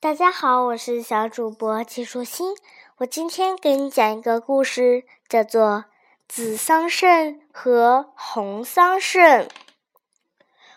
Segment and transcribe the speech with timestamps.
[0.00, 2.54] 大家好，我是小主播季舒心。
[2.98, 5.66] 我今天给你讲一个故事，叫做
[6.28, 9.42] 《紫桑葚和红桑葚》。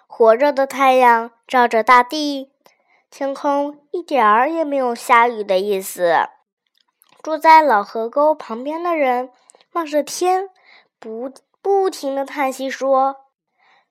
[0.07, 2.51] 火热的太阳照着大地，
[3.11, 6.15] 天空一点儿也没有下雨的意思。
[7.21, 9.29] 住在老河沟旁边的人
[9.73, 10.49] 望着天，
[10.97, 11.31] 不
[11.61, 13.17] 不停的叹息说：“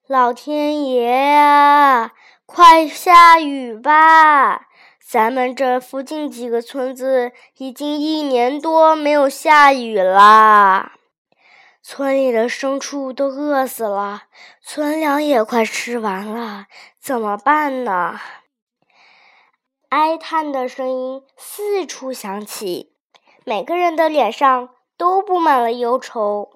[0.09, 2.15] 老天爷呀，
[2.47, 4.67] 快下雨吧！”
[5.11, 10.93] 咱们这附近几个村子已经一年多没有下雨了，
[11.83, 14.23] 村里的牲畜都饿死了，
[14.63, 16.67] 村粮也快吃完了，
[17.01, 18.21] 怎么办呢？
[19.89, 22.93] 哀叹的声音四处响起，
[23.45, 26.53] 每个人的脸上都布满了忧愁。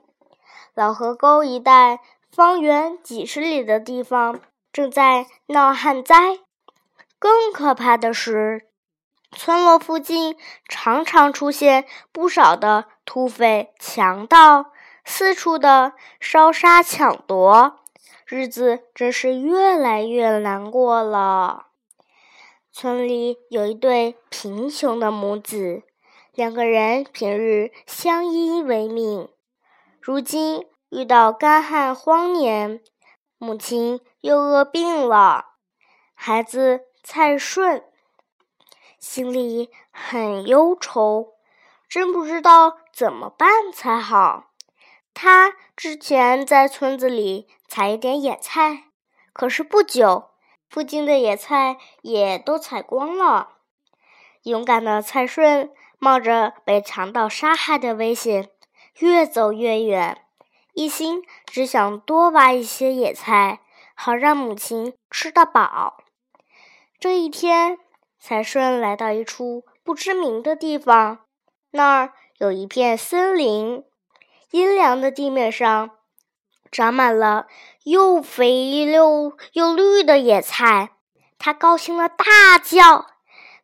[0.74, 1.98] 老河沟一带，
[2.30, 4.38] 方圆几十里的地方
[4.72, 6.38] 正在闹旱灾。
[7.24, 8.69] 更可怕的是，
[9.33, 10.37] 村落附近
[10.69, 14.66] 常常出现不少的土匪强盗，
[15.06, 17.81] 四处的烧杀抢夺，
[18.27, 21.69] 日子真是越来越难过了。
[22.70, 25.83] 村里有一对贫穷的母子，
[26.34, 29.31] 两个人平日相依为命，
[29.98, 32.83] 如今遇到干旱荒年，
[33.38, 35.47] 母亲又饿病了，
[36.14, 36.83] 孩子。
[37.06, 37.84] 蔡顺
[38.98, 41.34] 心里很忧愁，
[41.86, 44.47] 真不知道怎么办才好。
[45.12, 48.84] 他之前在村子里采一点野菜，
[49.34, 50.30] 可是不久，
[50.70, 53.58] 附近的野菜也都采光了。
[54.44, 58.48] 勇敢的蔡顺冒着被强盗杀害的危险，
[59.00, 60.25] 越走越远，
[60.72, 63.60] 一心只想多挖一些野菜，
[63.94, 65.98] 好让母亲吃得饱。
[67.05, 67.77] 这一天，
[68.19, 71.27] 财顺来到一处不知名的地方，
[71.70, 73.84] 那儿有一片森林，
[74.52, 75.91] 阴凉的地面上
[76.72, 77.47] 长满了
[77.82, 80.92] 又肥又又绿的野菜。
[81.38, 83.04] 他高兴的大叫：“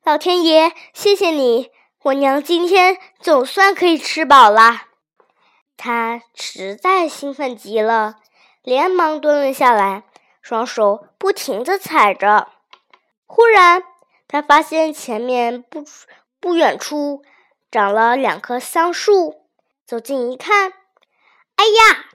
[0.04, 1.70] 老天爷，谢谢你！
[2.02, 4.82] 我娘今天总算可以吃饱了。”
[5.78, 8.16] 他实在兴奋极了，
[8.62, 10.02] 连忙蹲了下来，
[10.42, 12.48] 双手不停地踩着。
[13.32, 13.84] 忽然，
[14.26, 15.84] 他发现前面不
[16.40, 17.22] 不远处
[17.70, 19.46] 长了两棵桑树。
[19.86, 20.72] 走近一看，
[21.54, 22.06] 哎呀，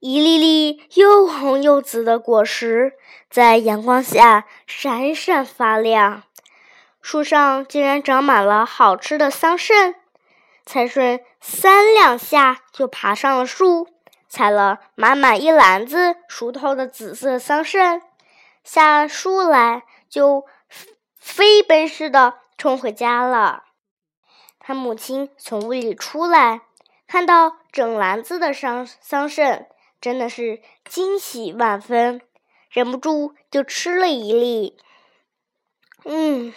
[0.00, 2.94] 一粒粒又红又紫的果实
[3.28, 6.22] 在阳光下闪闪发亮。
[7.02, 9.94] 树上竟然长满了好吃的桑葚。
[10.64, 13.88] 财顺三两下就爬上了树，
[14.26, 18.00] 采了满满一篮子熟透的紫色桑葚。
[18.64, 20.46] 下树来，就
[21.16, 23.64] 飞奔似的冲回家了。
[24.58, 26.62] 他母亲从屋里出来，
[27.08, 29.66] 看到整篮子的桑桑葚，
[30.00, 32.20] 真的是惊喜万分，
[32.70, 34.78] 忍不住就吃了一粒。
[36.04, 36.54] 嗯，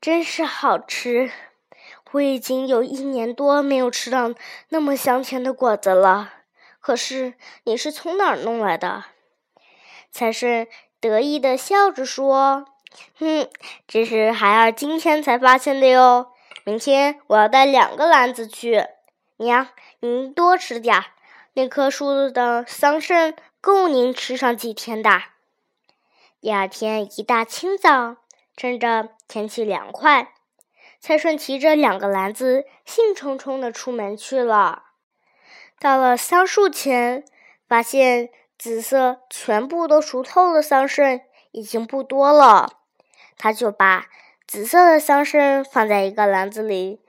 [0.00, 1.32] 真是好吃！
[2.12, 4.32] 我已经有一年多没有吃到
[4.68, 6.32] 那么香甜的果子了。
[6.78, 9.04] 可是你是从哪儿弄来的？
[10.10, 10.68] 才是。
[11.02, 12.64] 得意的笑着说
[13.18, 13.50] ：“哼，
[13.88, 16.30] 这是孩儿今天才发现的哟。
[16.62, 18.84] 明天我要带两个篮子去。
[19.38, 19.66] 娘，
[19.98, 21.02] 您多吃点，
[21.54, 25.10] 那棵树的桑葚够您吃上几天的。”
[26.40, 28.18] 第二天一大清早，
[28.56, 30.32] 趁着天气凉快，
[31.00, 34.84] 蔡顺提着两个篮子，兴冲冲的出门去了。
[35.80, 37.24] 到了桑树前，
[37.66, 38.30] 发现。
[38.62, 42.78] 紫色全部都熟透的桑葚已经不多了，
[43.36, 44.06] 他就把
[44.46, 47.00] 紫色的桑葚放在一个篮子里，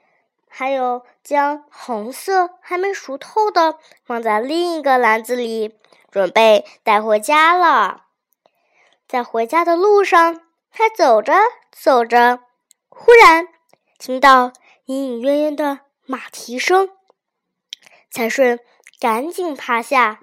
[0.50, 5.78] 还有将红色还没熟透的放在另一个篮子里，
[6.10, 8.06] 准备带回家了。
[9.08, 10.42] 在回家的路上，
[10.72, 11.36] 他走着
[11.72, 12.40] 走着，
[12.90, 13.48] 忽然
[14.00, 14.54] 听到
[14.86, 16.90] 隐隐约约的马蹄声，
[18.10, 18.60] 才顺
[19.00, 20.22] 赶紧趴下。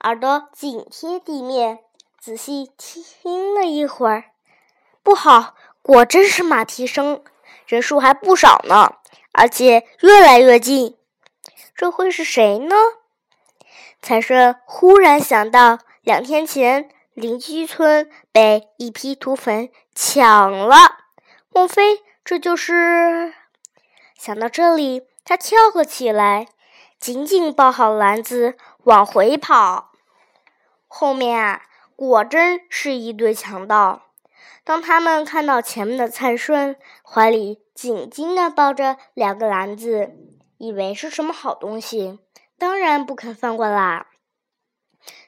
[0.00, 1.80] 耳朵紧贴地面，
[2.20, 4.26] 仔细听了一会儿，
[5.02, 7.24] 不好，果真是马蹄声，
[7.66, 8.92] 人数还不少呢，
[9.32, 10.96] 而且越来越近。
[11.74, 12.76] 这会是谁呢？
[14.00, 20.76] 财神忽然想到，两天前邻居村被一批土匪抢了，
[21.50, 23.34] 莫非这就是？
[24.16, 26.46] 想到这里，他跳了起来，
[27.00, 29.87] 紧紧抱好篮子，往回跑。
[30.88, 31.62] 后面啊，
[31.94, 34.06] 果真是一堆强盗。
[34.64, 40.10] 当他们看到前面的蔡顺怀里紧紧地抱着两个篮子，
[40.58, 42.18] 以为是什么好东西，
[42.58, 44.08] 当然不肯放过啦。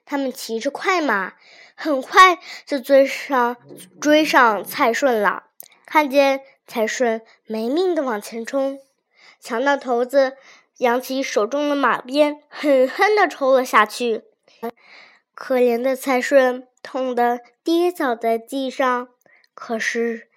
[0.05, 1.35] 他们骑着快马，
[1.75, 3.57] 很快就追上
[4.01, 5.45] 追上蔡顺了。
[5.87, 8.81] 看见蔡顺没命地往前冲，
[9.41, 10.37] 强盗头子
[10.79, 14.25] 扬起手中的马鞭，狠狠地抽了下去。
[15.41, 19.09] 可怜的蔡顺痛得跌倒在地上，
[19.55, 20.29] 可是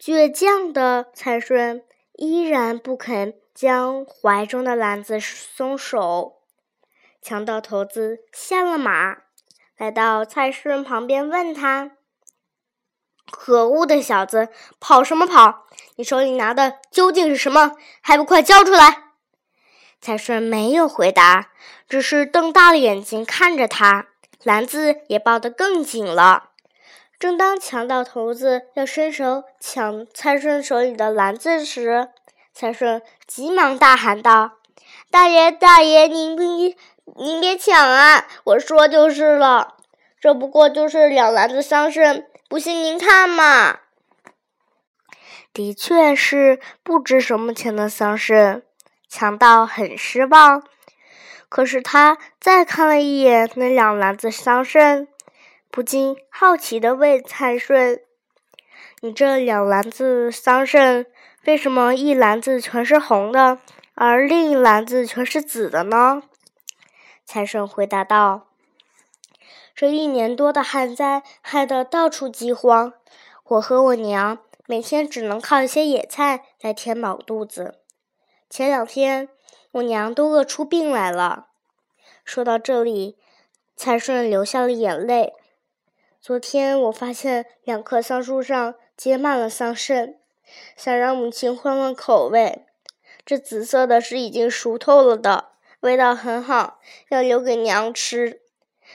[0.00, 6.42] 倔强的蔡顺依然不肯将怀中的篮子松手。
[7.20, 9.24] 强盗头子下了马，
[9.76, 11.90] 来到蔡顺旁边，问他。
[13.32, 15.66] 可恶的小子，跑什么跑？
[15.96, 17.72] 你手里拿的究竟是什么？
[18.00, 19.14] 还不快交出来！
[20.00, 21.50] 蔡顺没有回答，
[21.88, 24.10] 只是瞪大了眼睛看着他，
[24.44, 26.50] 篮子也抱得更紧了。
[27.18, 32.10] 正当强盗头子要伸手抢蔡顺手里的篮子时，
[32.52, 34.58] 蔡顺急忙大喊道
[35.10, 36.76] ：“大爷，大爷，您别，
[37.16, 38.26] 您别抢啊！
[38.44, 39.74] 我说就是了，
[40.20, 43.80] 这不过就是两篮子桑葚。”不信您看嘛，
[45.52, 48.62] 的确是不值什么钱的桑葚。
[49.08, 50.62] 强盗很失望，
[51.54, 55.06] 可是他再看了一眼那两篮子桑葚，
[55.70, 58.00] 不禁好奇的问蔡顺
[59.02, 61.06] ：“你这两篮子桑葚，
[61.44, 63.60] 为什么一篮子全是红的，
[63.94, 66.24] 而另一篮子全是紫的呢？”
[67.24, 68.48] 蔡顺回答道。
[69.76, 72.94] 这一年多的旱灾，害得到处饥荒。
[73.44, 77.78] 我和我娘每天只能靠一些野菜来填饱肚子。
[78.50, 79.28] 前两天，
[79.74, 81.48] 我娘都饿出病来了。
[82.24, 83.18] 说到这里，
[83.74, 85.32] 蔡顺流下了眼泪。
[86.20, 90.14] 昨天我发现两棵桑树上结满了桑葚，
[90.76, 92.66] 想让母亲换换口味。
[93.26, 95.50] 这紫色的是已经熟透了的，
[95.80, 96.78] 味道很好，
[97.08, 98.42] 要留给娘吃。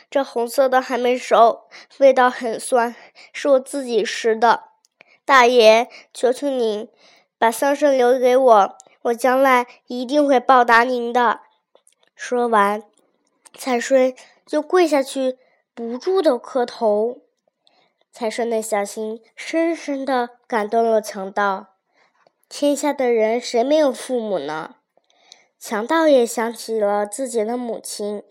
[0.10, 1.68] 这红色的还没熟，
[1.98, 2.96] 味道很酸，
[3.34, 4.70] 是我自己吃的。
[5.26, 6.88] 大爷，求求您
[7.38, 11.42] 把桑葚留给我，我将来一定会报答您的。
[12.16, 12.84] 说完，
[13.54, 14.13] 蔡顺
[14.46, 15.38] 就跪下去，
[15.74, 17.22] 不住的磕头。
[18.12, 21.75] 蔡顺的小心深深的感动了强盗。
[22.50, 24.75] 天下的人谁没有父母呢？
[25.60, 28.24] 强盗也想起了自己的母亲。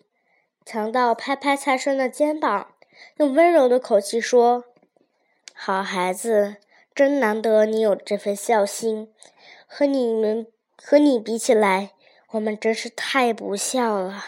[0.65, 2.75] 强盗拍拍蔡顺的肩膀，
[3.17, 4.65] 用温柔的口气说
[5.55, 6.57] ：“好孩子，
[6.95, 9.11] 真难得你有这份孝心。
[9.67, 10.47] 和你们
[10.81, 11.91] 和你比起来，
[12.31, 14.25] 我们真是太不孝了。”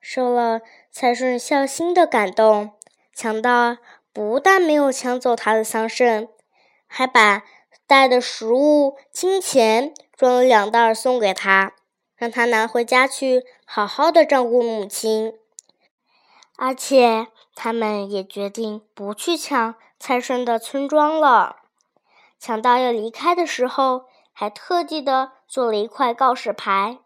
[0.00, 0.60] 受了
[0.90, 2.72] 蔡顺孝心的感动，
[3.14, 3.78] 强盗
[4.12, 6.28] 不但没有抢走他的桑葚，
[6.86, 7.44] 还把
[7.86, 11.74] 带的食物、金钱装了两袋送给他。
[12.16, 15.34] 让他拿回家去，好好的照顾母亲。
[16.56, 17.26] 而且，
[17.56, 21.56] 他们也决定不去抢蔡顺的村庄了。
[22.38, 26.98] 强盗要离开的时候，还特地的做了一块告示牌，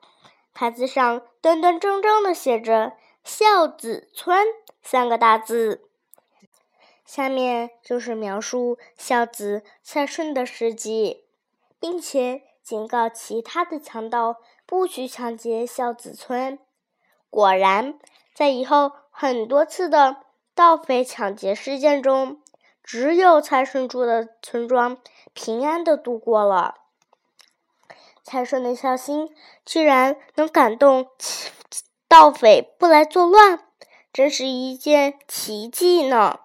[0.55, 4.47] 牌子上端端正正的写着“孝子村”
[4.83, 5.89] 三个大字。
[7.05, 11.25] 下面就是描述孝子蔡顺的事迹，
[11.79, 14.37] 并且警告其他的强盗。
[14.69, 16.59] 不许抢劫孝子村。
[17.31, 18.01] 果然，
[18.35, 20.17] 在以后很多次的
[20.57, 22.43] 盗匪抢劫事件中，
[22.83, 24.99] 只有蔡顺住的村庄
[25.33, 26.75] 平安的度过了。
[28.29, 29.33] 蔡顺的孝心
[29.65, 31.07] 居然能感动
[32.09, 33.61] 盗匪不来作乱，
[34.13, 36.41] 真是一件奇迹呢。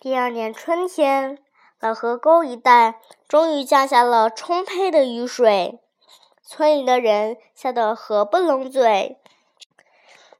[0.00, 1.36] 第二年春天，
[1.78, 2.94] 老河沟一带
[3.28, 5.78] 终于降下了充沛的雨水。
[6.42, 9.18] 村里的人笑得合不拢嘴，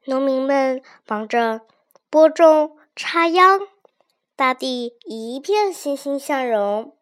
[0.05, 1.61] 农民们忙着
[2.09, 3.59] 播种插秧，
[4.35, 6.97] 大地一片欣欣向荣。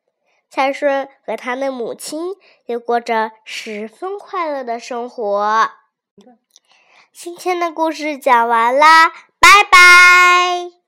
[0.50, 5.70] 蔡顺和他的母亲也过着十分快乐的生活。
[7.14, 10.79] 今天的故事讲完啦，拜拜。